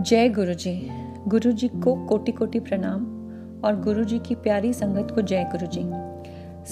[0.00, 0.90] जय गुरु जी
[1.28, 3.02] गुरु जी को कोटि कोटि प्रणाम
[3.64, 5.80] और गुरु जी की प्यारी संगत को जय गुरु जी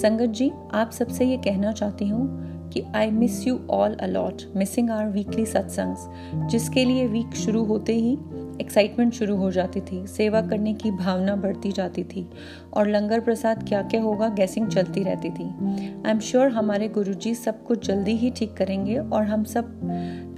[0.01, 4.89] संगत जी, आप सबसे ये कहना चाहती हूँ कि I miss you all a lot missing
[4.89, 6.07] our weekly satsangs
[6.51, 8.13] जिसके लिए वीक शुरू होते ही
[8.61, 12.29] एक्साइटमेंट शुरू हो जाती थी, सेवा करने की भावना बढ़ती जाती थी
[12.73, 17.35] और लंगर प्रसाद क्या क्या होगा गैसिंग चलती रहती थी। आई एम श्योर हमारे गुरुजी
[17.35, 19.79] सब कुछ जल्दी ही ठीक करेंगे और हम सब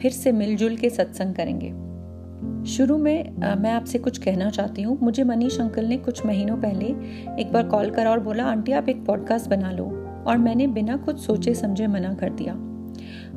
[0.01, 1.90] फिर से मिलजुल के सत्संग करेंगे।
[2.67, 6.57] शुरू में अ, मैं आपसे कुछ कहना चाहती हूँ। मुझे मनीष अंकल ने कुछ महीनों
[6.57, 6.85] पहले
[7.41, 9.85] एक बार कॉल करा और बोला आंटी आप एक पॉडकास्ट बना लो।
[10.27, 12.53] और मैंने बिना कुछ सोचे समझे मना कर दिया।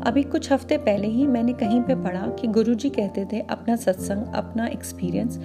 [0.06, 4.34] अभी कुछ हफ़्ते पहले ही मैंने कहीं पे पढ़ा कि गुरुजी कहते थे अपना सत्संग
[4.34, 5.38] अपना एक्सपीरियंस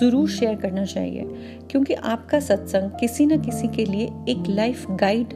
[0.00, 1.24] ज़रूर शेयर करना चाहिए
[1.70, 5.34] क्योंकि आपका सत्संग किसी न किसी के लिए एक लाइफ गाइड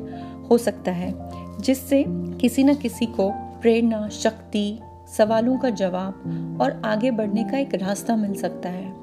[0.50, 1.14] हो सकता है
[1.60, 7.74] जिससे किसी न किसी को प्रेरणा शक्ति सवालों का जवाब और आगे बढ़ने का एक
[7.74, 8.94] रास्ता मिल सकता है।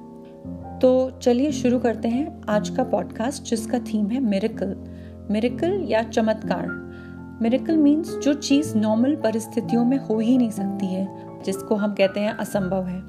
[0.79, 4.75] तो चलिए शुरू करते हैं आज का पॉडकास्ट जिसका थीम है मेरिकल
[5.31, 6.67] मेरिकल या चमत्कार।
[7.41, 11.07] मेरिकल मीन्स जो चीज़ नॉर्मल परिस्थितियों में हो ही नहीं सकती है,
[11.45, 13.01] जिसको हम कहते हैं असंभव है।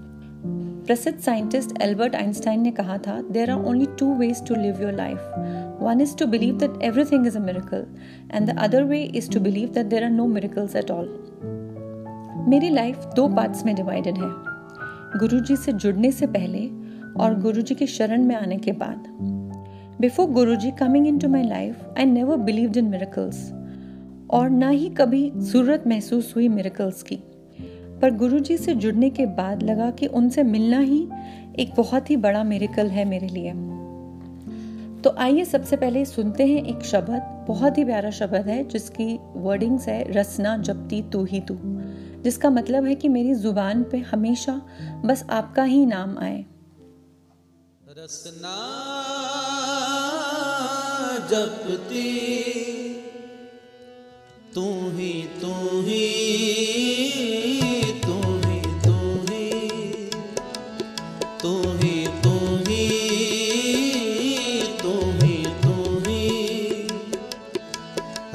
[0.87, 4.93] प्रसिद्ध साइंटिस्ट एल्बर्ट आइंस्टाइन ने कहा था there are only two ways to live your
[4.93, 5.19] life
[5.83, 7.87] one is to believe that everything is a miracle
[8.35, 11.24] and the other way is to believe that there are no miracles at all
[12.49, 14.29] मेरी life दो parts में divided है।
[15.19, 16.67] गुरुजी से जुड़ने से पहले
[17.23, 19.07] और गुरुजी के शरण में आने के बाद।
[20.01, 23.53] Before Guruji coming into my life I never believed in miracles
[24.31, 27.17] और ना ही कभी ज़रूरत महसूस हुई मिरेकल्स की।
[28.03, 31.09] पर गुरुजी से जुड़ने के बाद लगा कि उनसे मिलना ही
[31.59, 33.53] एक बहुत ही बड़ा मिरेकल है मेरे लिए।
[35.03, 39.89] तो आइए सबसे पहले सुनते हैं एक शब्द, बहुत ही प्यारा शब्द है जिसकी वर्डिंग्स
[39.89, 41.55] है रसना जपती तू ही तू।
[42.25, 44.61] जिसका मतलब है कि मेरी ज़ुबान पे हमेशा
[45.05, 46.45] बस आपका ही नाम आए।
[47.99, 48.57] रसना
[51.31, 52.11] जपती
[54.55, 55.53] तू ही तू
[55.83, 56.05] ही
[58.05, 58.55] तू ही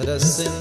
[0.10, 0.59] रसना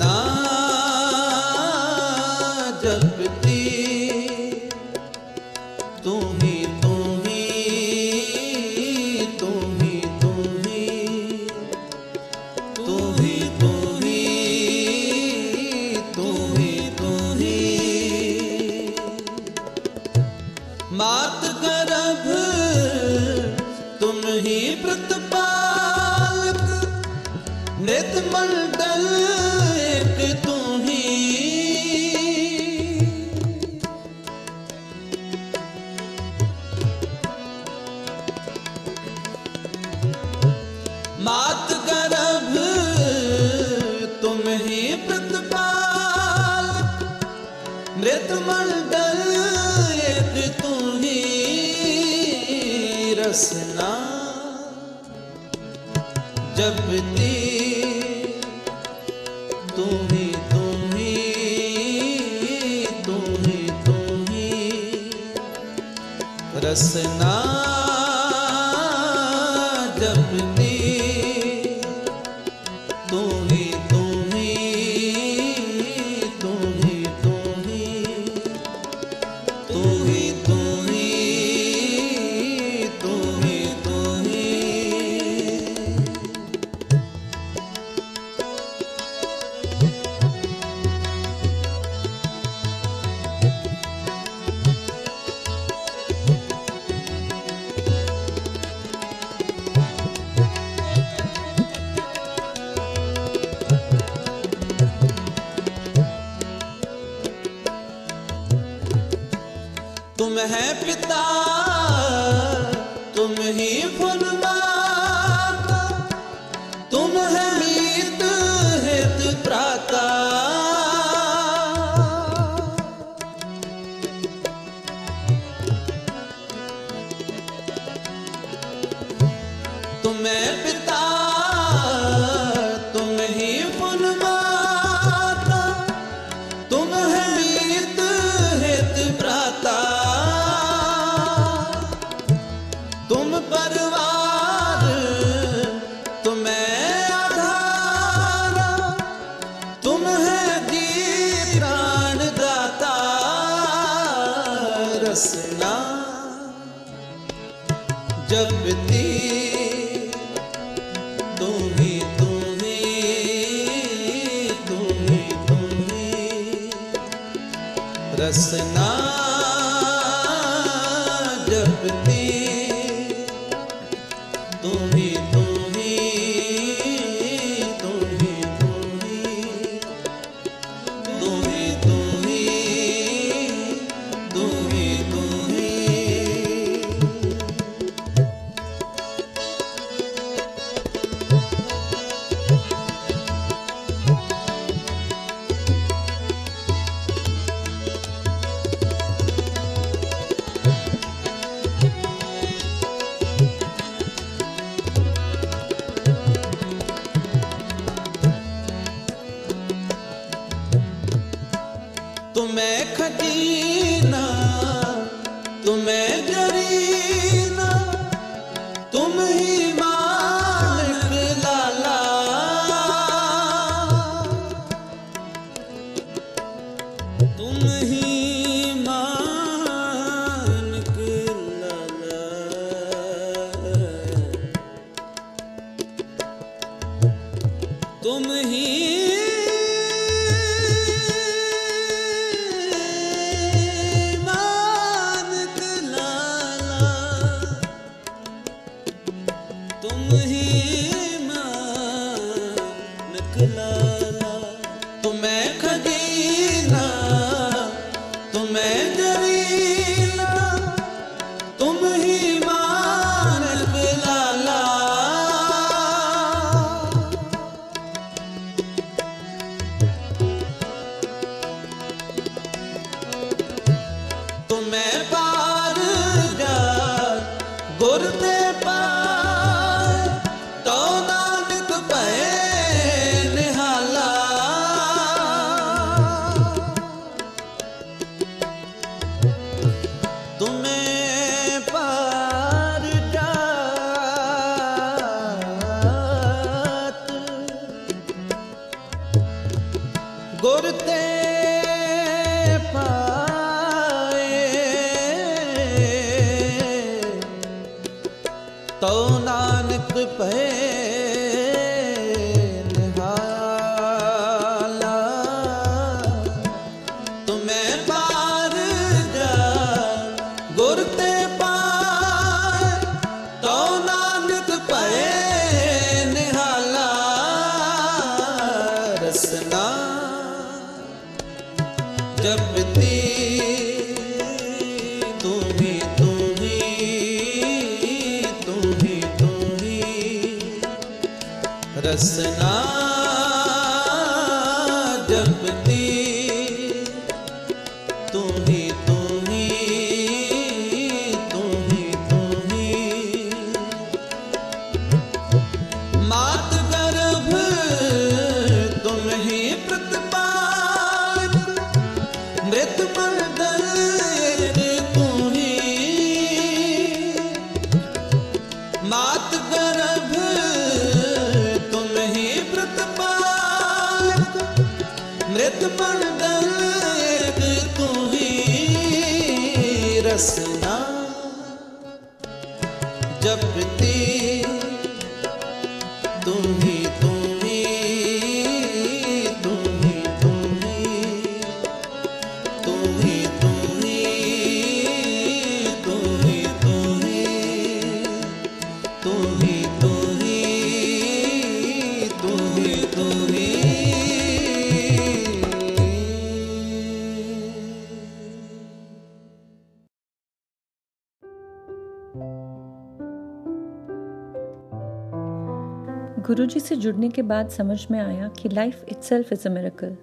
[416.28, 419.96] गुरुजी से जुड़ने के बाद समझ में आया कि life itself is a miracle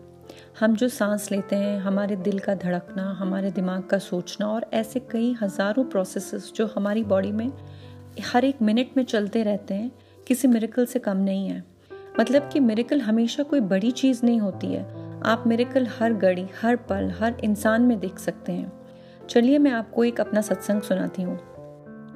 [0.60, 5.00] हम जो सांस लेते हैं, हमारे दिल का धड़कना, हमारे दिमाग का सोचना और ऐसे
[5.00, 7.52] कई हज़ारों प्रोसेसेस जो हमारी बॉडी में
[8.34, 9.92] हर एक मिनट में चलते रहते हैं,
[10.28, 11.64] किसी मिरेकल से कम नहीं है।
[12.20, 14.84] मतलब कि मेरेकल हमेशा कोई बड़ी चीज़ नहीं होती है।
[15.26, 18.72] आप मेरेकल हर घड़ी, हर पल, हर इंसान में देख सकते हैं।
[19.30, 21.55] चलिए मैं आपको एक अपना सत्संग सुनाती हूँ।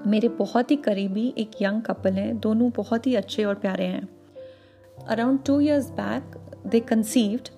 [0.07, 4.07] मेरे बहुत ही करीबी एक यंग कपल हैं, दोनों बहुत ही अच्छे और प्यारे हैं।
[5.07, 6.35] Around two years back
[6.67, 7.49] they conceived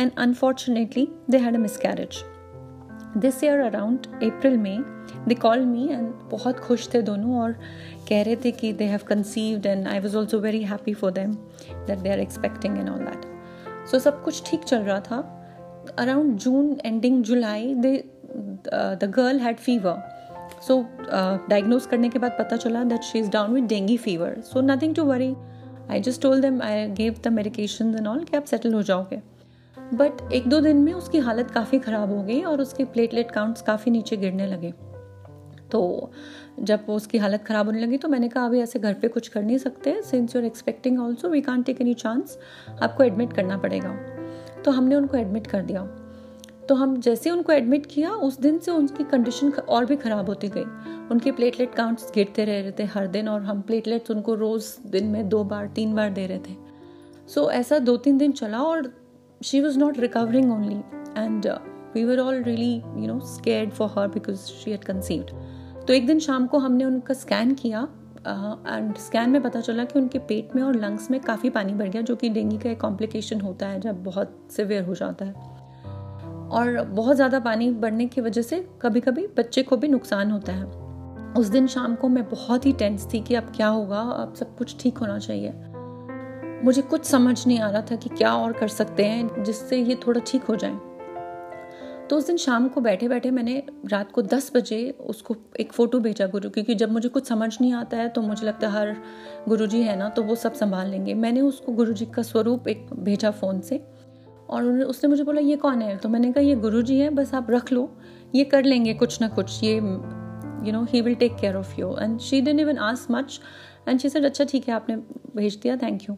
[0.00, 2.22] and unfortunately they had a miscarriage
[3.16, 4.82] this year around April में
[5.28, 7.52] दे कॉल मी एंड बहुत खुश थे दोनों और
[8.08, 11.32] कह रहे थे कि they have conceived and I was also very happy for them
[11.32, 15.18] that they are expecting and all that so सब कुछ ठीक चल रहा था।
[15.98, 17.96] Around June ending July they
[18.32, 20.19] the girl had fever
[20.66, 20.80] so
[21.48, 24.94] diagnose करने के बाद पता चला that she is down with dengue fever so nothing
[24.94, 25.34] to worry
[25.90, 29.20] I just told them I gave the medication and all कि आप settle हो जाओगे.
[29.94, 33.62] But एक दो दिन में उसकी हालत काफ़ी ख़राब हो गई और उसके प्लेटलेट काउंट्स
[33.62, 34.72] काफ़ी नीचे गिरने लगे.
[35.70, 36.10] तो
[36.60, 39.42] जब उसकी हालत ख़राब होने लगी तो मैंने कहा, अभी ऐसे घर पे कुछ कर
[39.42, 40.00] नहीं सकते.
[40.02, 42.38] Since you are expecting also we can take any chance
[42.82, 43.94] आपको एडमिट करना पड़ेगा.
[44.64, 45.82] तो हमने उनको एडमिट कर दिया।
[46.70, 50.48] तो हम जैसे उनको एडमिट किया उस दिन से उनकी कंडीशन और भी ख़राब होती
[50.48, 50.64] गई।
[51.10, 55.06] उनके प्लेटलेट काउंट्स गिरते रह रहे थे हर दिन और हम प्लेटलेट्स उनको रोज़ दिन
[55.06, 56.54] में दो बार तीन बार दे रहे थे।
[57.28, 58.92] सो so, ऐसा दो तीन दिन चला और
[59.44, 60.76] she was not recovering only
[61.18, 61.46] and
[61.94, 65.30] we were all really you know scared for her because she had conceived
[65.86, 69.84] तो एक दिन शाम को हमने उनका स्कैन किया एंड uh, स्कैन में पता चला
[69.84, 72.70] कि उनके पेट में और लंग्स में काफ़ी पानी भर गया जो कि डेंगू का
[72.70, 75.59] एक कॉम्प्लिकेशन होता है जब बहुत सिवियर हो जाता है।
[76.50, 80.52] और बहुत ज़्यादा पानी बढ़ने की वजह से कभी कभी बच्चे को भी नुकसान होता
[80.52, 80.64] है।
[81.34, 84.56] उस दिन शाम को मैं बहुत ही टेंस थी कि अब क्या होगा, अब सब
[84.56, 85.52] कुछ ठीक होना चाहिए।
[86.64, 89.98] मुझे कुछ समझ नहीं आ रहा था कि क्या और कर सकते हैं जिससे ये
[90.06, 90.78] थोड़ा ठीक हो जाए।
[92.10, 95.98] तो उस दिन शाम को बैठे बैठे मैंने रात को 10 बजे उसको एक फ़ोटो
[96.00, 98.96] भेजा गुरु, क्योंकि जब मुझे कुछ समझ नहीं आता है तो मुझे लगता है हर
[99.48, 102.68] गुरु जी है ना तो वो सब संभाल लेंगे। मैंने उसको गुरु जी का स्वरूप
[102.68, 103.82] एक भेजा फ़ोन से।
[104.50, 105.96] और उसने मुझे बोला, ये कौन है?
[105.96, 107.88] तो मैंने कहा, ये गुरु जी हैं, बस आप रख लो,
[108.34, 111.94] ये कर लेंगे कुछ ना कुछ, ये you know he will take care of you
[111.98, 113.40] and she didn't even as much
[113.88, 114.96] and she said अच्छा ठीक है, आपने
[115.36, 116.16] भेज दिया थैंक यू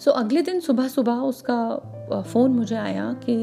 [0.00, 3.36] सो अगले दिन सुबह सुबह उसका फ़ोन मुझे आया कि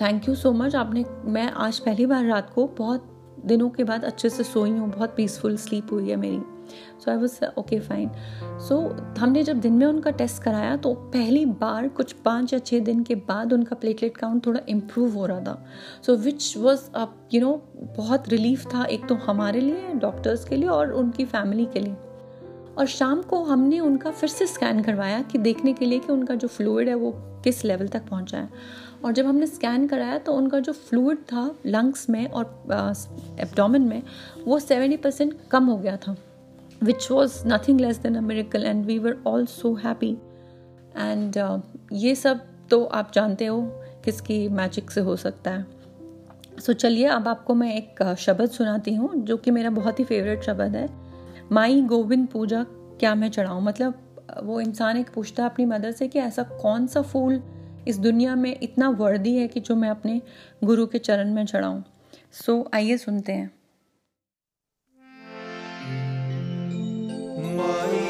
[0.00, 3.12] थैंक यू सो मच आपने, मैं आज पहली बार रात को बहुत
[3.46, 6.40] दिनों के बाद अच्छे से सोई हूँ, बहुत पीसफुल स्लीप हुई है मेरी।
[7.04, 8.10] So I was okay fine
[8.68, 8.78] so
[9.18, 13.02] हमने जब दिन में उनका टेस्ट कराया तो पहली बार कुछ पाँच या छः दिन
[13.02, 15.64] के बाद उनका प्लेटलेट काउंट थोड़ा इम्प्रूव हो रहा था।
[16.06, 16.88] So which was
[17.34, 17.52] you know
[17.96, 21.96] बहुत रिलीफ था, एक तो हमारे लिए डॉक्टर्स के लिए और उनकी फैमिली के लिए।
[22.78, 26.34] और शाम को हमने उनका फिर से स्कैन करवाया कि देखने के लिए कि उनका
[26.34, 27.12] जो फ्लूड है, वो
[27.44, 28.48] किस लेवल तक पहुँचा है।
[29.04, 32.44] और जब हमने स्कैन कराया तो उनका जो फ्लूड था लंग्स में और
[33.40, 34.02] एब्डोमेन में,
[34.46, 36.16] वो सेवेंटी परसेंट कम हो गया था।
[36.82, 40.16] Which was nothing less than a miracle and we were all so happy
[40.96, 42.40] and ये सब
[42.70, 43.62] तो आप जानते हो
[44.04, 45.66] किसकी मैजिक से हो सकता है।
[46.60, 50.04] सो so, चलिए अब आपको मैं एक शब्द सुनाती हूँ जो कि मेरा बहुत ही
[50.04, 50.88] फेवरेट शब्द है।
[51.52, 52.66] माई गोविंद पूजा
[53.00, 53.62] क्या मैं चढ़ाऊँ?
[53.62, 53.94] मतलब
[54.42, 57.42] वो इंसान एक पूछता है अपनी मदर से कि ऐसा कौन सा फूल
[57.88, 60.22] इस दुनिया में इतना वर्दी है कि जो मैं अपने
[60.64, 61.84] गुरु के चरण में चढ़ाऊँ?
[62.32, 63.55] सो so, आइए सुनते हैं।
[67.56, 68.05] my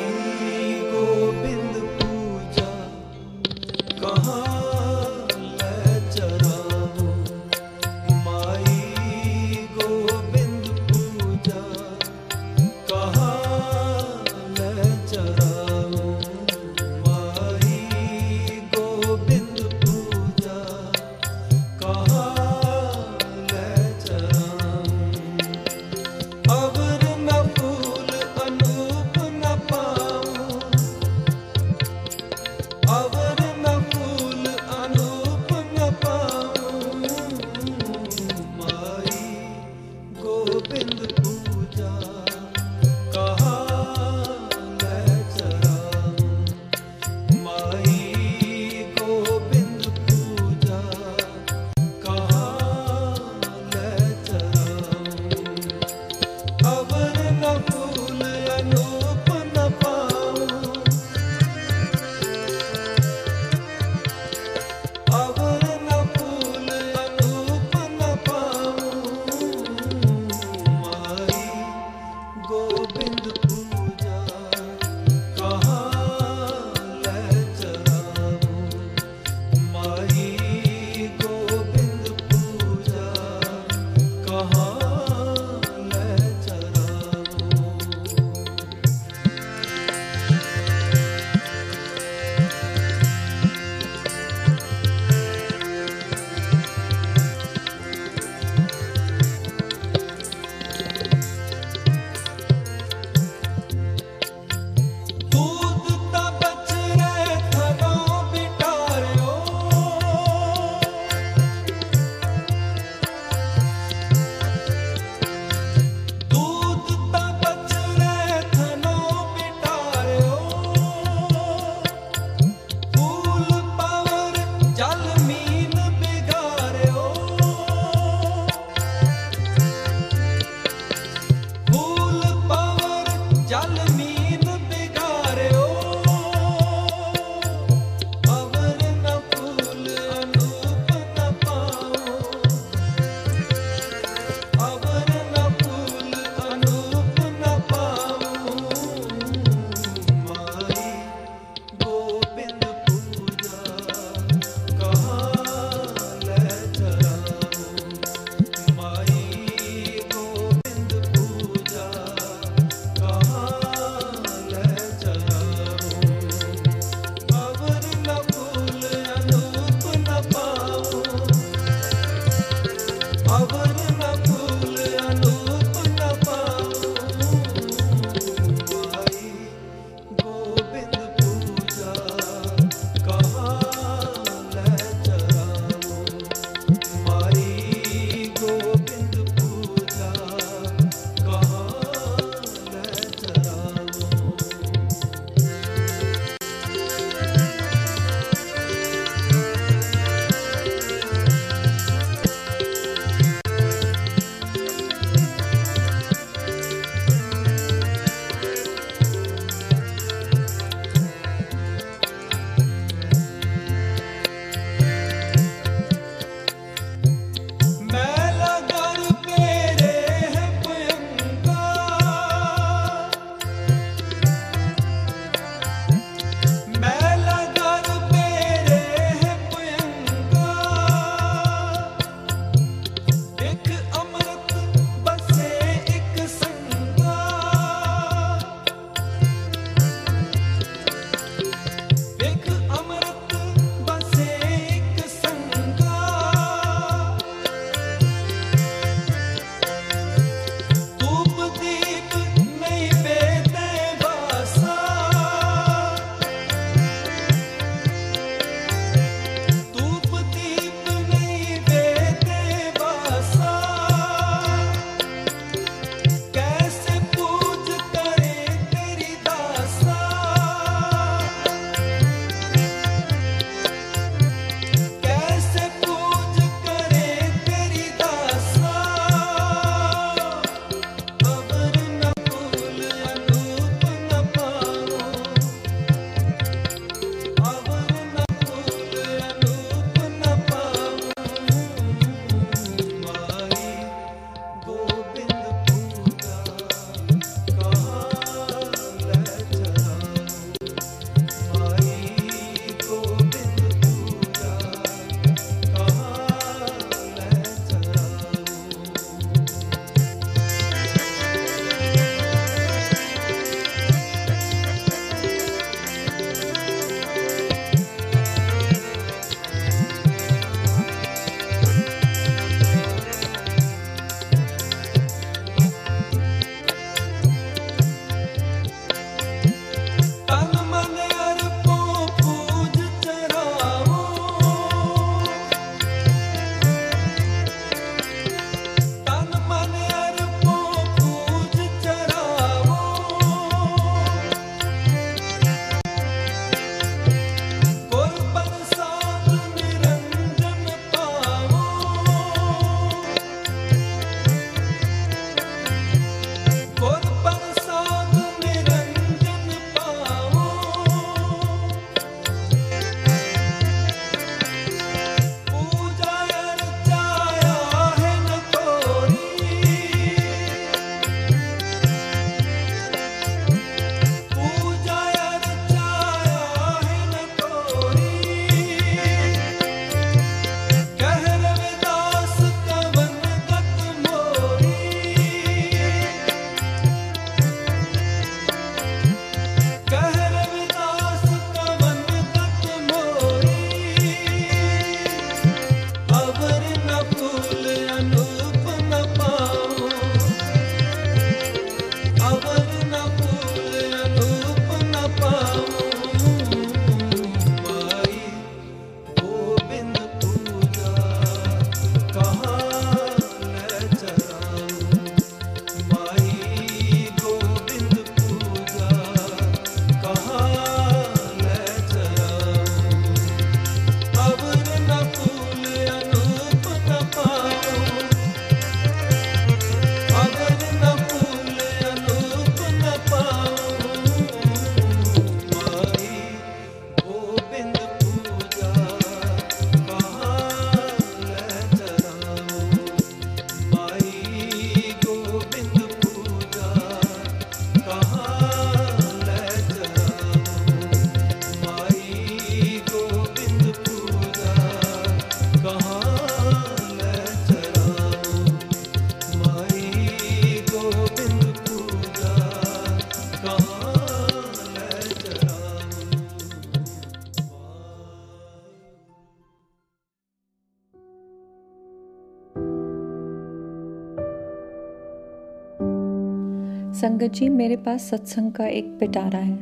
[477.07, 479.55] संगत जी, मेरे पास सत्संग का एक पिटारा है।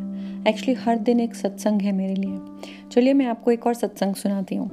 [0.48, 2.38] एक्चुअली हर दिन एक सत्संग है मेरे लिए।
[2.92, 4.70] चलिए, मैं आपको एक और सत्संग सुनाती हूँ।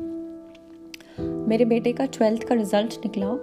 [1.47, 3.36] मेरे बेटे का ट्वेल्थ का रिज़ल्ट निकला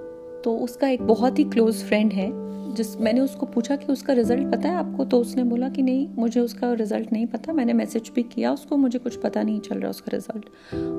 [0.45, 2.31] तो उसका एक बहुत ही क्लोज फ्रेंड है,
[2.75, 5.05] जिस, मैंने उसको पूछा कि उसका रिज़ल्ट पता है आपको?
[5.05, 8.77] तो उसने बोला कि नहीं, मुझे उसका रिज़ल्ट नहीं पता। मैंने मैसेज भी किया उसको,
[8.77, 10.45] मुझे कुछ पता नहीं चल रहा उसका रिज़ल्ट।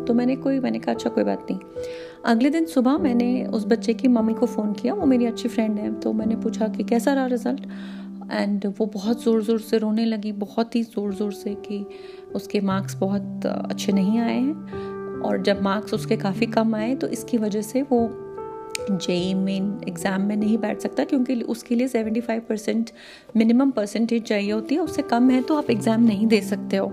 [0.08, 1.60] तो मैंने कोई, मैंने कहा अच्छा कोई बात नहीं।
[2.26, 5.80] अगले दिन सुबह मैंने उस बच्चे की मम्मी को फ़ोन किया, वो मेरी अच्छी फ्रेंड
[5.80, 7.68] है। तो मैंने पूछा कि, कैसा रहा रिज़ल्ट
[8.32, 11.86] एंड वो बहुत ज़ोर ज़ोर से रोने लगी, बहुत ही ज़ोर ज़ोर से कि
[12.36, 17.08] उसके मार्क्स बहुत अच्छे नहीं आए हैं। और जब मार्क्स उसके काफ़ी कम आए तो
[17.10, 18.08] इसकी वजह से वो
[18.92, 22.92] जेई मेन एग्ज़ाम में नहीं बैठ सकता, क्योंकि उसके लिए 75 परसेंट
[23.38, 26.88] मिनिमम परसेंटेज चाहिए होती है। उससे कम है तो आप एग्ज़ाम नहीं दे सकते हो।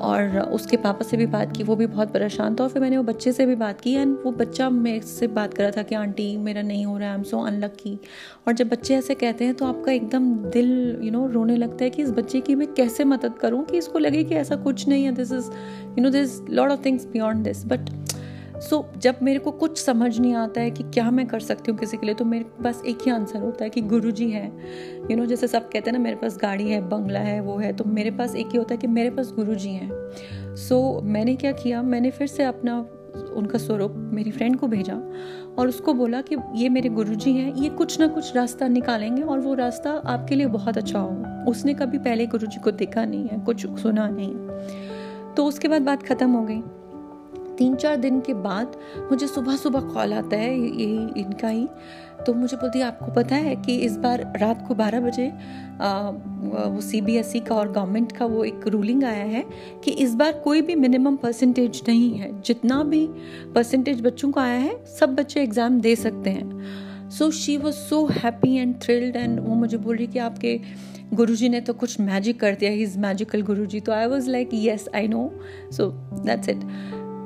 [0.00, 2.96] और उसके पापा से भी बात की, वो भी बहुत परेशान था और फिर मैंने
[2.96, 5.82] वो बच्चे से भी बात की एंड वो बच्चा मेरे से बात कर रहा था
[5.82, 7.98] कि, आंटी, मेरा नहीं हो रहा है आई एम सो अनलक्की
[8.46, 11.90] और जब बच्चे ऐसे कहते हैं तो आपका एकदम दिल यू नो रोने लगता है
[11.90, 15.04] कि इस बच्चे की मैं कैसे मदद करूँ कि इसको लगे कि ऐसा कुछ नहीं
[15.04, 15.50] है this is
[15.98, 17.90] you know this lot of things beyond this but
[18.60, 21.70] so so, जब मेरे को कुछ समझ नहीं आता है कि क्या मैं कर सकती
[21.70, 24.30] हूँ किसी के लिए तो मेरे पास एक ही आंसर होता है कि गुरु जी
[24.30, 24.46] है।
[25.10, 27.72] यू नो जैसे सब कहते हैं ना मेरे पास गाड़ी है बंगला है वो है
[27.72, 29.90] तो मेरे पास एक ही होता है कि मेरे पास गुरु जी हैं।
[30.56, 32.78] सो so, मैंने क्या किया मैंने फिर से अपना
[33.36, 34.94] उनका स्वरूप मेरी फ्रेंड को भेजा
[35.58, 39.38] और उसको बोला कि ये मेरे गुरुजी हैं ये कुछ ना कुछ रास्ता निकालेंगे और
[39.40, 43.38] वो रास्ता आपके लिए बहुत अच्छा होगा। उसने कभी पहले गुरुजी को देखा नहीं है
[43.44, 46.60] कुछ सुना नहीं तो उसके बाद बात ख़त्म हो गई।
[47.58, 48.76] तीन चार दिन के बाद
[49.10, 51.66] मुझे सुबह सुबह कॉल आता है यही इनका ही।
[52.26, 55.26] तो मुझे बोलती है, आपको पता है कि इस बार रात को 12 बजे
[56.68, 59.44] वो सी बी एस ई का और गवर्नमेंट का वो एक रूलिंग आया है
[59.84, 63.06] कि इस बार कोई भी मिनिमम परसेंटेज नहीं है। जितना भी
[63.54, 68.04] परसेंटेज बच्चों को आया है, सब बच्चे एग्ज़ाम दे सकते हैं। So she was so
[68.14, 70.60] happy and thrilled and वो मुझे बोल रही कि आपके
[71.14, 74.50] गुरुजी ने तो कुछ मैजिक कर दिया ही इज़ मैजिकल गुरुजी। तो I was like
[74.54, 75.30] yes I know
[75.72, 76.64] so that's it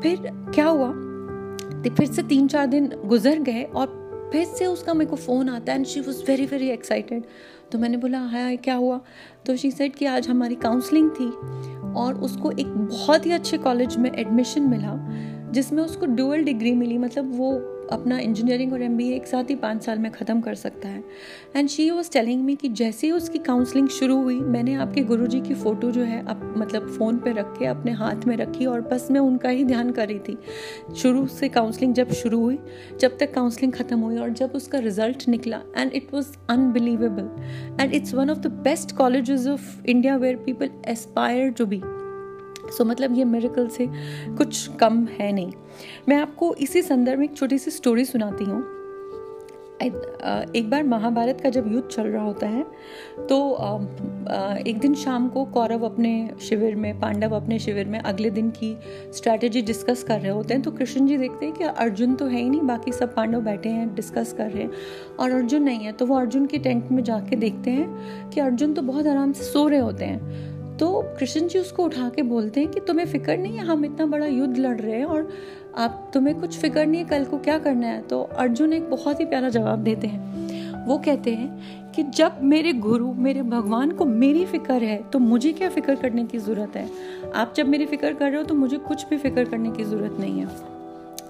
[0.03, 0.19] फिर
[0.55, 0.89] क्या हुआ?
[1.83, 5.49] तो फिर से तीन चार दिन गुजर गए और फिर से उसका मेरे को फ़ोन
[5.49, 7.25] आता है and she was very very excited
[7.73, 9.01] तो मैंने बोला, हाय क्या हुआ?
[9.47, 11.27] तो शी सेड कि आज हमारी काउंसलिंग थी
[11.97, 14.93] और उसको एक बहुत ही अच्छे कॉलेज में एडमिशन मिला।
[15.53, 17.53] जिसमें उसको डुअल डिग्री मिली मतलब वो
[17.93, 21.03] अपना इंजीनियरिंग और एमबीए एक साथ ही पाँच साल में ख़त्म कर सकता है।
[21.57, 25.27] And she was telling me कि जैसे ही उसकी काउंसलिंग शुरू हुई, मैंने आपके गुरु
[25.27, 28.67] जी की फ़ोटो जो है अब मतलब फ़ोन पे रख के, अपने हाथ में रखी
[28.67, 30.39] और बस मैं उनका ही ध्यान कर रही थी।
[30.97, 32.59] शुरू से काउंसलिंग जब शुरू हुई,
[33.01, 37.95] जब तक काउंसलिंग ख़त्म हुई और जब उसका रिज़ल्ट निकला and it was unbelievable and
[37.95, 41.83] it's one of the best college of India where people aspire to be
[42.73, 43.89] so so, मतलब ये मेरिकल से
[44.37, 45.53] कुछ कम है नहीं।
[46.09, 48.63] मैं आपको इसी संदर्भ में एक छोटी सी स्टोरी सुनाती हूँ।
[49.83, 52.63] एक बार महाभारत का जब युद्ध चल रहा होता है
[53.21, 53.39] तो
[54.69, 58.77] एक दिन शाम को कौरव अपने शिविर में पांडव अपने शिविर में अगले दिन की
[59.17, 62.43] स्ट्रैटेजी डिस्कस कर रहे होते हैं। तो कृष्ण जी देखते हैं कि अर्जुन तो है
[62.43, 64.71] ही नहीं बाकी सब पांडव बैठे हैं डिस्कस कर रहे हैं
[65.21, 68.75] और अर्जुन नहीं है। तो वो अर्जुन के टेंट में जाके देखते हैं कि अर्जुन
[68.75, 70.52] तो बहुत आराम से सो रहे होते हैं।
[70.83, 74.07] तो कृष्ण जी उसको उठा के बोलते हैं कि तुम्हें फ़िक्र नहीं है, हम इतना
[74.07, 75.29] बड़ा युद्ध लड़ रहे हैं और
[75.79, 78.01] आप तुम्हें कुछ फ़िक्र नहीं है, कल को क्या करना है?
[78.01, 82.73] तो अर्जुन एक बहुत ही प्यारा जवाब देते हैं। वो कहते हैं कि जब मेरे
[82.73, 86.89] गुरु, मेरे भगवान को मेरी फ़िक्र है तो मुझे क्या फ़िक्र करने की ज़रूरत है?
[87.35, 90.17] आप जब मेरी फ़िक्र कर रहे हो तो मुझे कुछ भी फ़िक्र करने की ज़रूरत
[90.21, 90.47] नहीं है।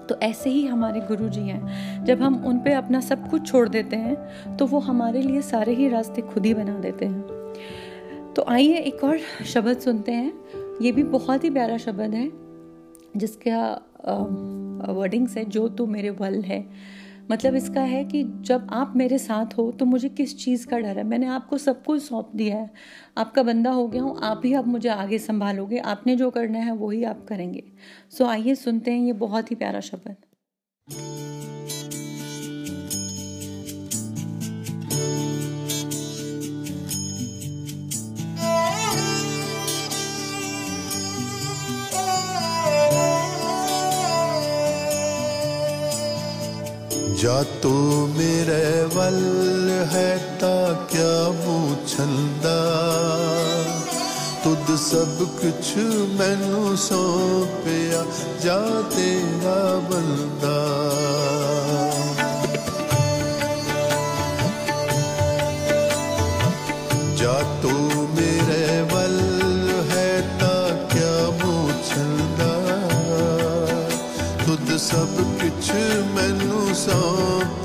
[0.09, 3.67] तो ऐसे ही हमारे गुरु जी हैं। जब हम उन पे अपना सब कुछ छोड़
[3.69, 7.32] देते हैं तो वो हमारे लिए सारे ही रास्ते खुद ही बना देते हैं।
[8.35, 10.33] तो आइए एक और शब्द सुनते हैं।
[10.81, 12.29] ये भी बहुत ही प्यारा शब्द है,
[13.17, 13.59] जिसका
[14.89, 16.65] वर्डिंग्स है, जो तू मेरे वल है।
[17.31, 20.97] मतलब इसका है कि जब आप मेरे साथ हो तो मुझे किस चीज़ का डर
[20.97, 21.03] है?
[21.03, 22.69] मैंने आपको सब कुछ सौंप दिया है।
[23.17, 26.71] आपका बंदा हो गया हूँ, आप ही अब मुझे आगे संभालोगे। आपने जो करना है,
[26.73, 27.63] वही आप करेंगे।
[28.11, 30.15] सो आइए सुनते हैं ये बहुत ही प्यारा शब्द।
[47.23, 47.69] या तो
[48.07, 48.63] मेरे
[48.95, 49.19] वल
[49.91, 50.09] है
[50.39, 50.55] ता
[50.91, 52.57] क्या पूछंदा
[54.43, 55.67] ਤੁਧ ਸਭ ਕੁਛ
[56.17, 58.03] ਮੈਨੂੰ ਸੌਂਪਿਆ
[58.43, 58.57] ਜਾ
[58.95, 59.55] ਤੇਰਾ
[59.89, 60.55] ਬੰਦਾ
[76.85, 77.62] So.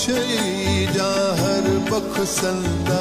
[0.00, 1.10] छई जा
[1.40, 3.00] हर बख संदा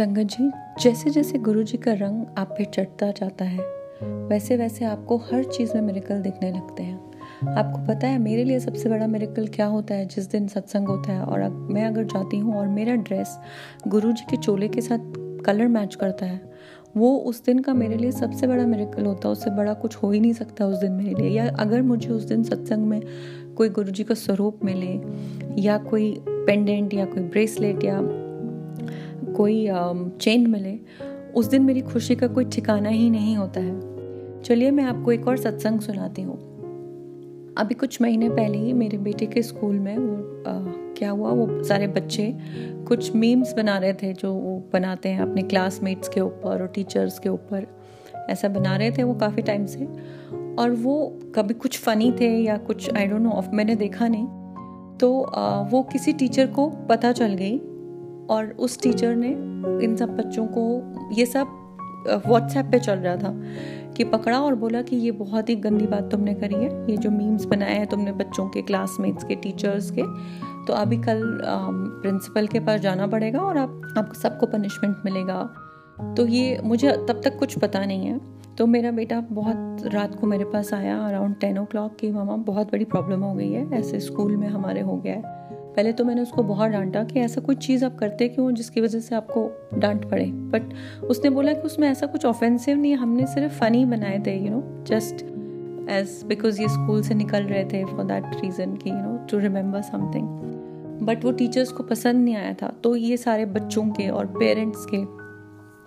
[0.00, 0.50] संगत जी
[0.82, 3.58] जैसे जैसे गुरु जी का रंग आप पे चढ़ता जाता है
[4.28, 8.60] वैसे वैसे आपको हर चीज़ में मेरेकल दिखने लगते हैं। आपको पता है, मेरे लिए
[8.60, 12.38] सबसे बड़ा मेरेकल क्या होता है, जिस दिन सत्संग होता है, और मैं अगर जाती
[12.38, 13.38] हूँ और मेरा ड्रेस
[13.88, 14.98] गुरु जी के चोले के साथ
[15.44, 16.40] कलर मैच करता है,
[16.96, 20.10] वो उस दिन का मेरे लिए सबसे बड़ा मेरिकल होता है, उससे बड़ा कुछ हो
[20.10, 23.00] ही नहीं सकता उस दिन मेरे लिए। या अगर मुझे उस दिन सत्संग में
[23.56, 25.00] कोई गुरु जी का स्वरूप मिले,
[25.62, 28.29] या कोई पेंडेंट या कोई ब्रेसलेट या
[29.40, 29.68] कोई
[30.20, 30.78] चेंज मिले
[31.34, 33.80] उस दिन मेरी खुशी का कोई ठिकाना ही नहीं होता है।
[34.42, 36.50] चलिए मैं आपको एक और सत्संग सुनाती हूँ।
[37.58, 40.14] अभी कुछ महीने पहले ही मेरे बेटे के स्कूल में वो
[40.50, 40.52] आ,
[40.96, 42.38] क्या हुआ वो सारे बच्चे
[42.88, 47.18] कुछ मीम्स बना रहे थे जो वो बनाते हैं अपने क्लासमेट्स के ऊपर और टीचर्स
[47.18, 47.66] के ऊपर।
[48.30, 49.86] ऐसा बना रहे थे वो काफ़ी टाइम से।
[50.58, 54.26] और वो कभी कुछ फ़नी थे या कुछ आई डोंट नो ऑफ़ मैंने देखा नहीं।
[54.98, 57.58] तो आ, वो किसी टीचर को पता चल गई
[58.30, 59.28] और उस टीचर ने
[59.84, 60.62] इन सब बच्चों को
[61.14, 61.56] ये सब
[62.26, 63.34] व्हाट्सएप पे चल रहा था
[63.96, 67.10] कि पकड़ा और बोला कि ये बहुत ही गंदी बात तुमने करी है। ये जो
[67.10, 70.02] मीम्स बनाए हैं तुमने बच्चों के क्लासमेट्स के टीचर्स के
[70.66, 71.22] तो अभी कल
[72.02, 75.42] प्रिंसिपल के पास जाना पड़ेगा और आप, आपको सबको पनिशमेंट मिलेगा।
[76.16, 78.20] तो ये मुझे तब तक कुछ पता नहीं है।
[78.58, 82.36] तो मेरा बेटा बहुत रात को मेरे पास आया अराउंड टेन ओ क्लॉक की, मामा,
[82.36, 86.04] बहुत बड़ी प्रॉब्लम हो गई है। ऐसे स्कूल में हमारे हो गया है। पहले तो
[86.04, 89.78] मैंने उसको बहुत डांटा कि ऐसा कोई चीज़ आप करते क्यों जिसकी वजह से आपको
[89.78, 90.24] डांट पड़े?
[90.24, 94.36] बट उसने बोला कि उसमें ऐसा कुछ ऑफेंसिव नहीं है, हमने सिर्फ़ फ़नी बनाए थे
[94.38, 95.24] you know just
[95.90, 99.38] as because ये स्कूल से निकल रहे थे फॉर दैट रीज़न कि you know to
[99.38, 100.28] remember something
[101.02, 104.86] but वो टीचर्स को पसंद नहीं आया था तो ये सारे बच्चों के और पेरेंट्स
[104.94, 105.20] के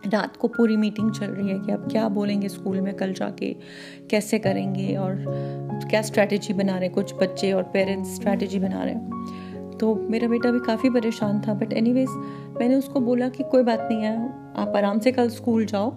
[0.09, 3.55] रात को पूरी मीटिंग चल रही है कि अब क्या बोलेंगे स्कूल में कल जाके,
[4.09, 5.23] कैसे करेंगे और
[5.89, 9.42] क्या स्ट्रैटेजी बना रहे कुछ बच्चे और पेरेंट्स स्ट्रैटेजी बना रहे हैं।
[9.83, 12.09] तो मेरा बेटा भी काफ़ी परेशान था बट एनीवेज
[12.59, 14.27] मैंने उसको बोला कि कोई बात नहीं है
[14.57, 15.89] आप आराम से कल स्कूल जाओ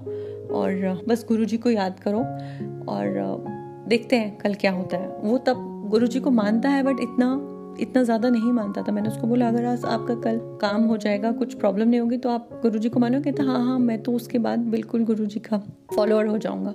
[0.52, 2.18] और बस गुरुजी को याद करो
[2.92, 3.44] और
[3.88, 7.28] देखते हैं कल क्या होता है। वो तब गुरुजी को मानता है बट इतना
[7.80, 11.32] इतना ज़्यादा नहीं मानता था। मैंने उसको बोला अगर आज आपका कल काम हो जाएगा
[11.32, 13.32] कुछ प्रॉब्लम नहीं होगी तो आप गुरुजी को मानोगे?
[13.32, 15.62] तो हाँ हाँ मैं तो उसके बाद बिल्कुल गुरुजी का
[15.94, 16.72] फॉलोअर हो जाऊँगा।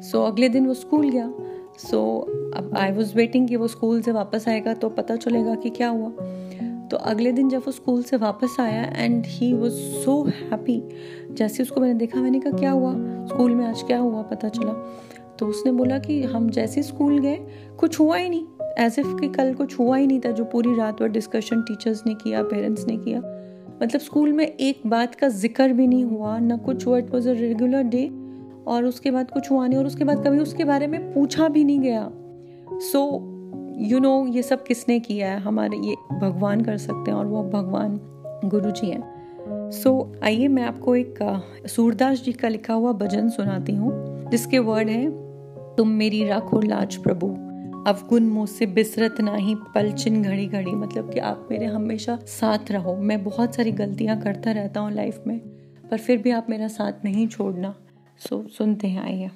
[0.00, 1.32] सो so, अगले दिन वो स्कूल गया
[1.80, 2.18] सो
[2.56, 5.88] अब आई वॉज़ वेटिंग कि वो स्कूल से वापस आएगा तो पता चलेगा कि क्या
[5.88, 6.10] हुआ।
[6.88, 10.82] तो अगले दिन जब वो स्कूल से वापस आया and he was so happy
[11.30, 12.92] जैसे उसको मैंने देखा, मैंने कहा, क्या हुआ?
[13.26, 14.22] स्कूल में आज क्या हुआ?
[14.22, 14.72] पता चला।
[15.38, 17.36] तो उसने बोला कि हम जैसे स्कूल गए,
[17.78, 18.44] कुछ हुआ ही नहीं।
[18.78, 22.02] एज इफ़ कि कल कुछ हुआ ही नहीं था जो पूरी रात भर डिस्कशन टीचर्स
[22.06, 23.18] ने किया पेरेंट्स ने किया।
[23.82, 27.28] मतलब स्कूल में एक बात का ज़िक्र भी नहीं हुआ, ना कुछ हुआ। It was
[27.28, 28.08] a regular day
[28.70, 31.64] और उसके बाद कुछ हुआ नहीं और उसके बाद कभी उसके बारे में पूछा भी
[31.64, 32.10] नहीं गया।
[32.82, 33.00] सो
[33.80, 35.38] यू नो ये सब किसने किया है?
[35.40, 37.98] हमारे ये भगवान कर सकते हैं और वो भगवान
[38.44, 41.18] गुरु जी हैं। सो so, आइए मैं आपको एक
[41.66, 43.92] सूरदास जी का लिखा हुआ भजन सुनाती हूँ
[44.30, 45.08] जिसके वर्ड है
[45.76, 47.26] तुम मेरी राखो लाज प्रभु
[47.88, 52.94] अवगुण मुँह से बिसरत नाही पलचिन घड़ी घड़ी। मतलब कि आप मेरे हमेशा साथ रहो।
[52.96, 55.38] मैं बहुत सारी गलतियाँ करता रहता हूँ लाइफ में
[55.90, 57.74] पर फिर भी आप मेरा साथ नहीं छोड़ना।
[58.20, 59.30] सो सुनते हैं आइए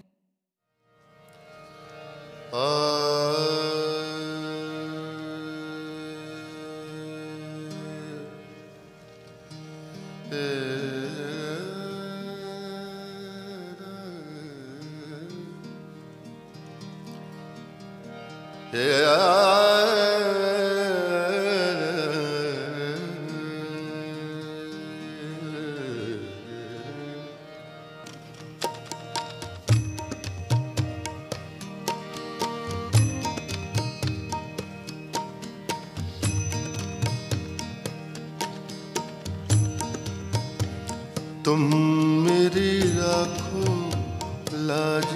[18.73, 20.04] Yeah.
[41.45, 41.63] तुम
[42.25, 43.73] मेरी राखो
[44.69, 45.14] लाज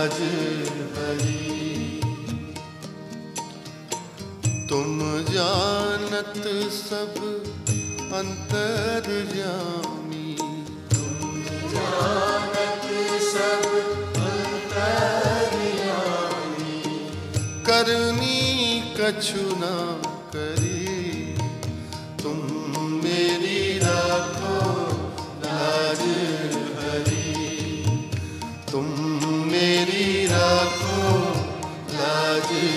[0.00, 0.20] लाज
[0.96, 1.38] हरी।
[4.68, 6.38] तुम जानत
[6.76, 7.16] सब
[8.20, 10.36] अंतर जामी
[10.92, 11.34] तुम
[11.74, 12.86] जानत
[13.26, 13.68] सब
[14.28, 15.58] अंतर
[17.68, 18.40] करनी
[18.96, 19.44] कछु
[32.40, 32.69] लाज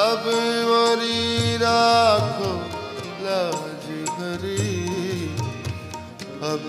[0.05, 0.25] अब
[0.69, 2.51] मोरी राखो
[3.25, 3.87] लाज
[4.19, 4.73] हरी
[6.51, 6.65] अब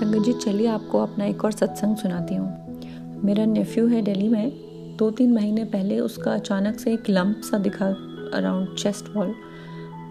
[0.00, 4.96] संगत जी, चलिए आपको अपना एक और सत्संग सुनाती हूँ। मेरा नेफ्यू है दिल्ली में।
[4.98, 7.86] दो तीन महीने पहले उसका अचानक से एक लंप सा दिखा
[8.34, 9.34] अराउंड चेस्ट वॉल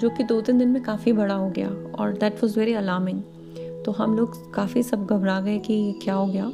[0.02, 1.70] जो कि दो तीन दिन में काफ़ी बड़ा हो गया
[2.00, 3.22] और दैट वॉज़ वेरी अलार्मिंग
[3.86, 6.52] तो हम लोग काफ़ी सब घबरा गए कि क्या हो गया।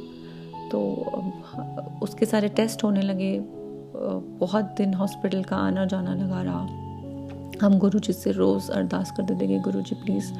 [0.72, 0.80] तो
[2.02, 3.38] उसके सारे टेस्ट होने लगे।
[4.40, 6.85] बहुत दिन हॉस्पिटल का आना जाना लगा रहा।
[7.62, 10.32] हम गुरु जी से रोज़ अरदास करते थे कि गुरु जी प्लीज़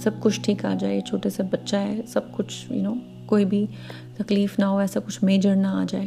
[0.00, 3.28] सब कुछ ठीक आ जाए छोटे से बच्चा है सब कुछ यू you नो know,
[3.28, 3.68] कोई भी
[4.18, 6.06] तकलीफ़ ना हो ऐसा कुछ मेजर ना आ जाए।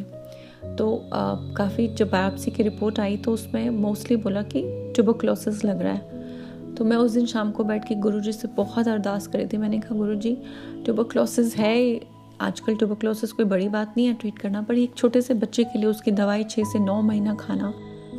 [0.77, 1.09] तो
[1.57, 4.63] काफ़ी जब बायोप्सी की रिपोर्ट आई तो उसमें मोस्टली बोला कि
[4.95, 8.47] ट्यूबोक्लोसिस लग रहा है। तो मैं उस दिन शाम को बैठ के गुरु जी से
[8.47, 10.37] बहुत अरदास करी थी। मैंने कहा गुरु जी
[10.85, 12.01] ट्यूबोक्लोसिस है
[12.41, 15.79] आजकल ट्यूबोक्लोसिस कोई बड़ी बात नहीं है ट्रीट करना पर एक छोटे से बच्चे के
[15.79, 17.73] लिए उसकी दवाई छः से नौ महीना खाना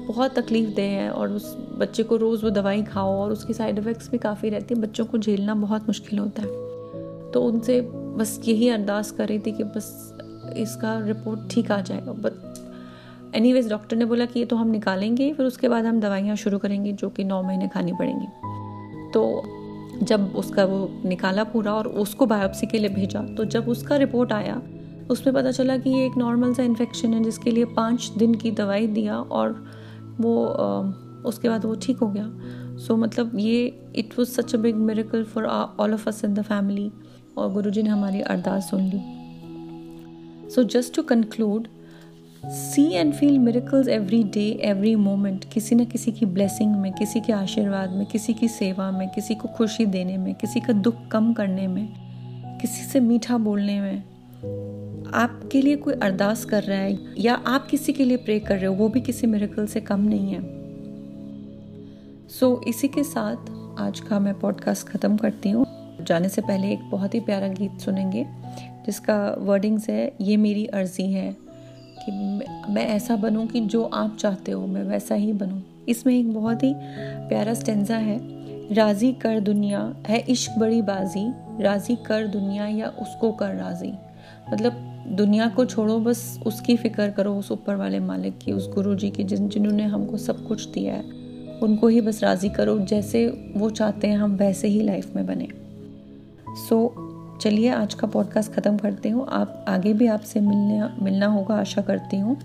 [0.07, 3.79] बहुत तकलीफ़ दे है और उस बच्चे को रोज़ वो दवाई खाओ और उसकी साइड
[3.79, 7.81] इफ़ेक्ट्स भी काफ़ी रहती है। बच्चों को झेलना बहुत मुश्किल होता है। तो उनसे
[8.17, 9.89] बस यही अरदास कर रही थी कि बस
[10.57, 15.33] इसका रिपोर्ट ठीक आ जाएगा। बट एनी डॉक्टर ने बोला कि ये तो हम निकालेंगे,
[15.33, 18.27] फिर उसके बाद हम दवाइयाँ शुरू करेंगे जो कि नौ महीने खानी पड़ेंगी।
[19.13, 19.43] तो
[20.03, 24.33] जब उसका वो निकाला पूरा और उसको बायोप्सी के लिए भेजा तो जब उसका रिपोर्ट
[24.33, 24.61] आया,
[25.11, 28.51] उसमें पता चला कि ये एक नॉर्मल सा इन्फेक्शन है, जिसके लिए पाँच दिन की
[28.51, 29.65] दवाई दिया और
[30.21, 30.47] वो
[31.25, 32.31] उसके बाद वो ठीक हो गया।
[32.77, 36.35] सो so, मतलब ये it was such a big miracle for all of us in
[36.35, 36.91] the family
[37.39, 39.01] और गुरु जी ने हमारी अरदास सुन ली।
[40.51, 41.69] So just to conclude
[42.47, 47.21] see and feel miracles every day every moment किसी न किसी की ब्लेसिंग में किसी
[47.21, 51.07] के आशीर्वाद में किसी की सेवा में किसी को खुशी देने में किसी का दुख
[51.09, 51.89] कम करने में
[52.61, 54.03] किसी से मीठा बोलने में
[55.15, 58.67] आपके लिए कोई अरदास कर रहा है या आप किसी के लिए प्रे कर रहे
[58.67, 60.41] हो वो भी किसी मेरेकल से कम नहीं है।
[62.29, 63.37] सो so, इसी के साथ
[63.79, 65.67] आज का मैं पॉडकास्ट ख़त्म करती हूँ।
[66.05, 68.27] जाने से पहले एक बहुत ही प्यारा गीत सुनेंगे
[68.87, 71.37] जिसका वर्डिंग्स है ये मेरी अर्जी है
[71.99, 72.13] कि
[72.73, 76.63] मैं ऐसा बनूं कि जो आप चाहते हो मैं वैसा ही बनूं। इसमें एक बहुत
[76.63, 76.75] ही
[77.29, 78.19] प्यारा स्टेंजा है
[78.75, 81.33] राज़ी कर दुनिया है इश्क बड़ी बाजी
[81.63, 83.93] राज़ी कर दुनिया या उसको कर राज़ी।
[84.53, 88.95] मतलब दुनिया को छोड़ो, बस उसकी फ़िक्र करो, उस ऊपर वाले मालिक की, उस गुरु
[88.95, 91.03] जी की, जिन, जिन्होंने हमको सब कुछ दिया है।
[91.63, 93.27] उनको ही बस राज़ी करो, जैसे
[93.57, 95.49] वो चाहते हैं, हम वैसे ही लाइफ में बने।
[96.49, 96.95] सो
[97.43, 101.83] चलिए, आज का पॉडकास्ट ख़त्म करती हूँ। आप, आगे भी आपसे मिलने, मिलना होगा, आशा
[101.83, 102.41] करती हूँ।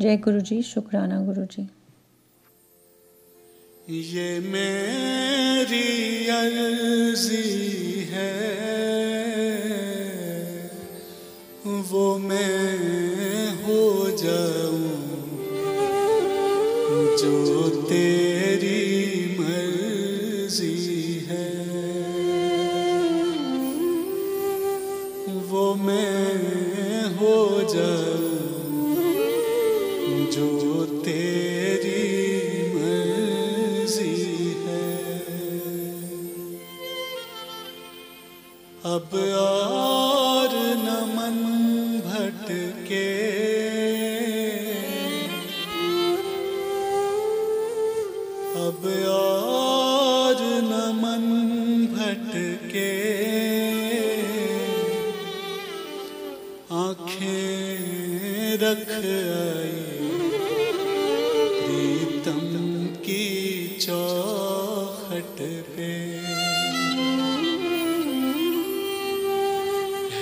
[0.00, 1.68] जय गुरु जी शुक्राना गुरु जी
[3.90, 7.83] ये मेरी अर्जी
[11.94, 14.88] वो मैं हो जाऊँ
[17.18, 18.80] जो तेरी
[19.38, 20.72] मर्ज़ी
[21.28, 21.50] है।
[25.50, 27.36] वो मैं हो
[27.74, 28.03] जाऊँ।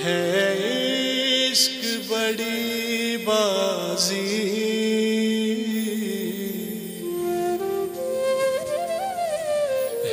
[0.03, 4.17] है इश्क बड़ी बाजी।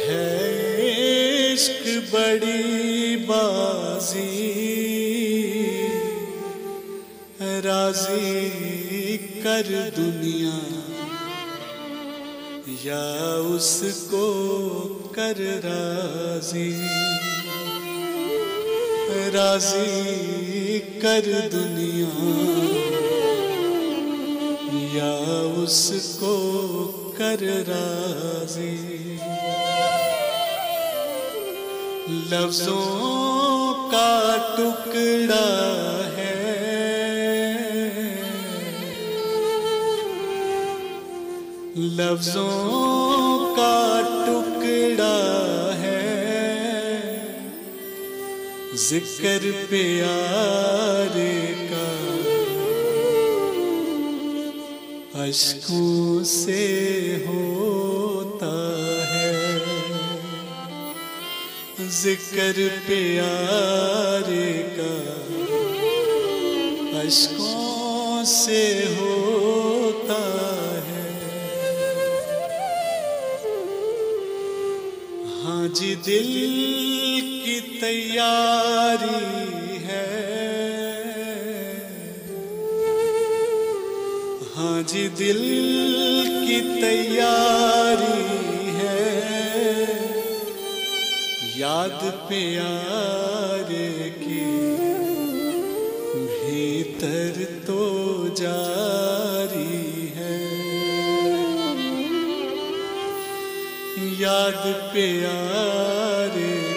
[0.09, 4.31] है इश्क बड़ी बाजी।
[7.41, 10.59] राज़ी कर दुनिया
[12.85, 14.27] या उसको
[15.17, 17.10] कर राज़ी।
[19.31, 21.91] राज़ी कर दुनिया।
[24.97, 26.35] या उसको
[27.19, 28.91] कर राज़ी।
[32.33, 35.47] लफ्जों का टुकड़ा
[36.17, 36.41] है।
[41.77, 45.40] लफ्जों का टुकड़ा
[48.81, 51.35] ज़िक्र प्यारे
[51.71, 51.89] का।
[55.23, 56.63] अशकों से
[57.27, 58.53] होता
[59.07, 59.51] है।
[61.91, 64.95] ज़िक्र प्यारे का।
[67.01, 68.63] अशकों से
[68.95, 70.23] होता
[70.87, 71.09] है।
[75.45, 77.00] हाँ जी, दिल
[77.81, 80.09] तैयारी है।
[84.55, 85.41] हाँ जी, दिल
[86.47, 88.25] की तैयारी
[88.71, 89.01] है।
[91.61, 94.45] याद प्यारे की
[96.27, 97.81] भीतर तो
[98.39, 100.39] जारी है।
[104.21, 104.63] याद
[104.93, 106.70] प्यारे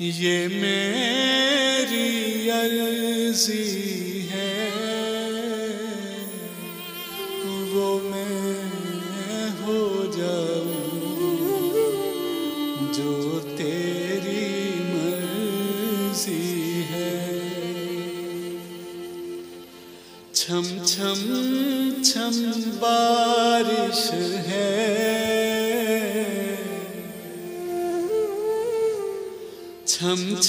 [0.00, 4.03] ये मेरी अर्जी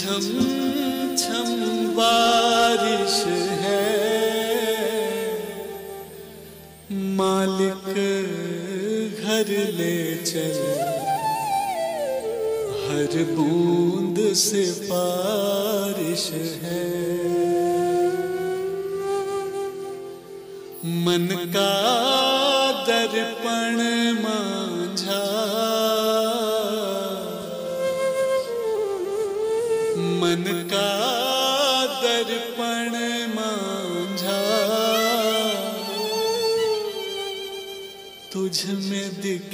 [0.05, 1.47] छम छम
[1.87, 3.25] बारिश
[3.61, 3.85] है।
[6.91, 7.87] मालिक
[9.23, 10.59] घर ले चल।
[12.83, 16.29] हर बूंद से बारिश
[16.63, 16.85] है।
[20.85, 21.94] मन का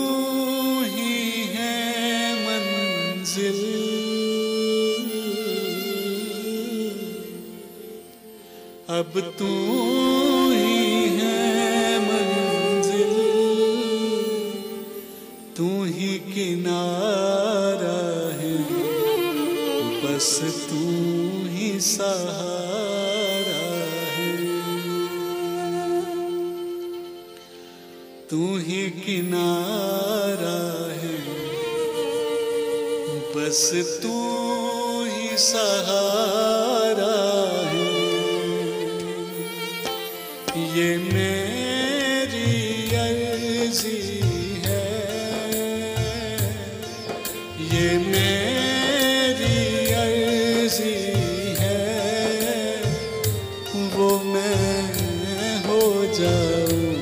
[56.14, 56.94] जाऊँ,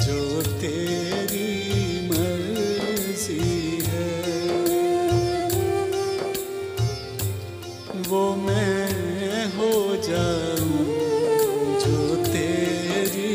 [0.00, 1.50] जो तेरी
[2.08, 3.38] मर्ज़ी
[3.86, 4.12] है।
[8.08, 10.84] वो मैं हो जाऊँ,
[11.84, 13.34] जो तेरी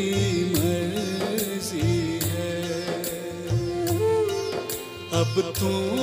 [0.54, 2.54] मर्ज़ी है।
[5.14, 5.99] अब तू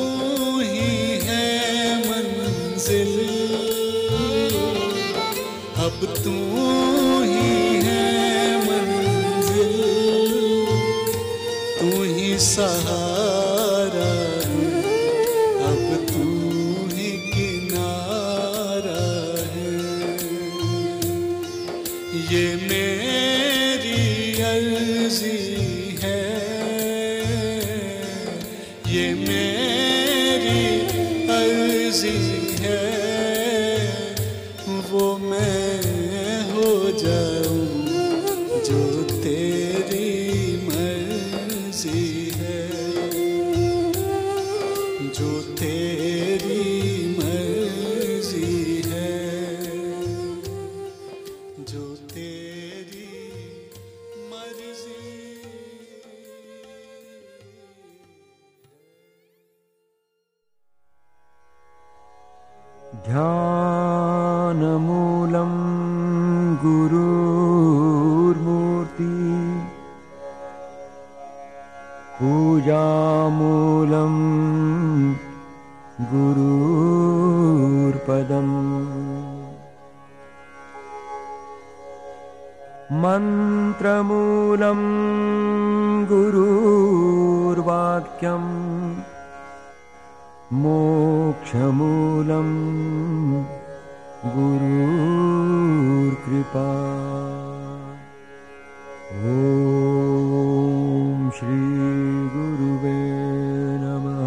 [91.17, 92.49] मोक्षमूलं
[94.33, 96.65] गुरुर्कृपा।
[99.31, 99.33] ॐ
[101.37, 102.99] श्रीगुरुवे
[103.85, 104.21] नमः।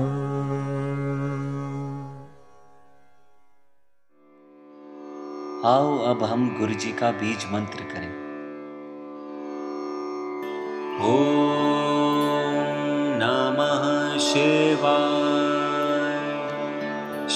[5.72, 8.14] आओ अब हम गुरु जी का बीज मंत्र करें।
[11.12, 11.49] ओम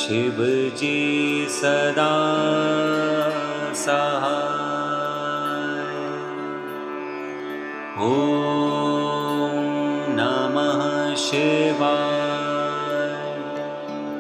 [0.04, 2.12] शिवजी सदा
[3.74, 3.98] सो
[10.18, 11.16] नमः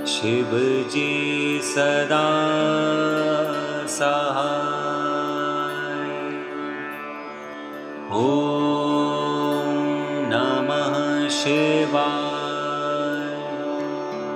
[0.06, 1.12] शिवजी
[1.64, 2.28] सदा
[10.34, 11.28] नमः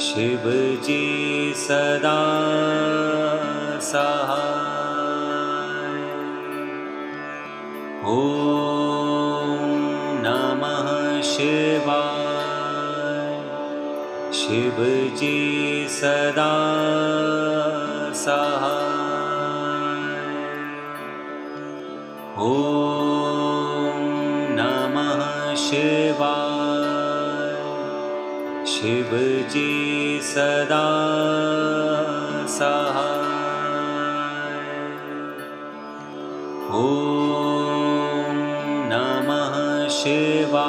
[0.00, 0.42] शिव
[0.84, 2.16] जी सदा
[15.96, 16.52] सदा
[18.14, 18.38] सो
[24.58, 26.36] नमः शिवा
[28.66, 30.86] शिवजी सदा
[32.46, 33.16] समः
[39.88, 40.68] शिवा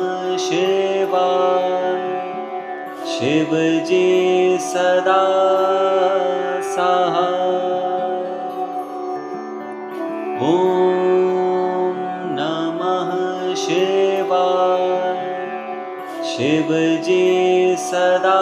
[0.49, 2.07] शिवाय।
[3.15, 3.57] शिव
[3.89, 4.18] जी
[4.71, 5.23] सदा
[6.73, 8.27] सहाय
[10.49, 12.03] ॐ
[12.39, 13.13] नमः
[16.31, 16.69] शिव
[17.07, 17.25] जी
[17.87, 18.38] सदा